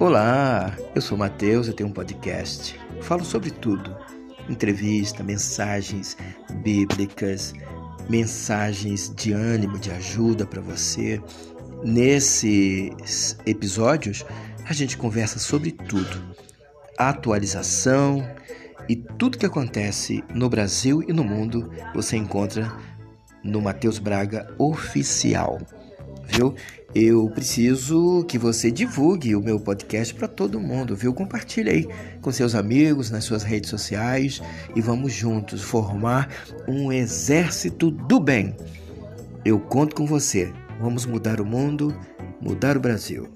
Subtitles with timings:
[0.00, 2.74] Olá, eu sou Matheus, eu tenho um podcast.
[3.02, 3.94] Falo sobre tudo:
[4.48, 6.16] entrevista, mensagens
[6.62, 7.52] bíblicas,
[8.08, 11.20] mensagens de ânimo, de ajuda para você.
[11.84, 14.24] Nesses episódios,
[14.64, 16.34] a gente conversa sobre tudo:
[16.96, 18.26] atualização
[18.88, 22.72] e tudo que acontece no Brasil e no mundo você encontra
[23.44, 25.58] no Matheus Braga Oficial
[26.30, 26.54] viu?
[26.94, 31.14] Eu preciso que você divulgue o meu podcast para todo mundo, viu?
[31.14, 31.88] Compartilhe aí
[32.20, 34.42] com seus amigos, nas suas redes sociais
[34.74, 36.28] e vamos juntos formar
[36.66, 38.56] um exército do bem.
[39.44, 40.52] Eu conto com você.
[40.80, 41.94] Vamos mudar o mundo,
[42.40, 43.28] mudar o Brasil.